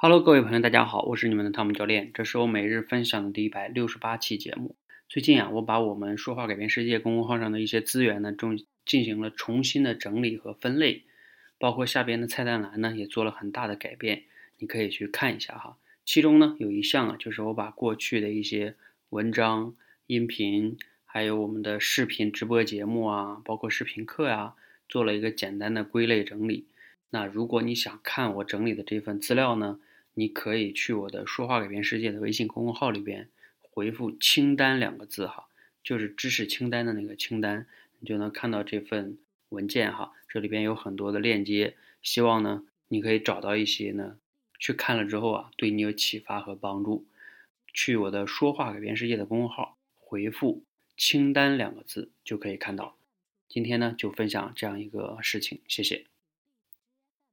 [0.00, 4.76] Hello，各位朋友，大家好，我是你们的汤姆教练，这是我每日分享的第一百六十八期节目。
[5.08, 8.56] 最近啊，我把我们说话改变世界公众号上的一些资源呢，重
[8.86, 11.02] 进行了重新的整理和分类，
[11.58, 14.22] 包括下边的菜单栏呢，也做了很大的改变，
[14.58, 15.76] 你可以去看一下哈。
[16.04, 18.76] 其中呢，有一项啊，就是我把过去的一些
[19.08, 19.74] 文章、
[20.06, 20.76] 音频，
[21.06, 24.54] 还有我们的视频直播节目啊，包括视频课呀，
[24.88, 26.68] 做了一个简单的归类整理。
[27.10, 29.80] 那如果你想看我整理的这份资料呢？
[30.14, 33.28] 你可以去我的“说话改变世界”的微信公众号里边
[33.60, 35.46] 回复“清单”两个字哈，
[35.84, 37.68] 就是知识清单的那个清单，
[38.00, 39.16] 你就能看到这份
[39.50, 40.14] 文件哈。
[40.28, 44.18] 这里边有很多的链接，希望呢你可以找到一些呢，
[44.58, 47.06] 去看了之后啊，对你有启发和帮助。
[47.72, 50.64] 去我的“说话改变世界”的公众号回复
[50.98, 52.96] “清单”两个字就可以看到。
[53.48, 56.17] 今天呢就分享这样一个事情，谢谢。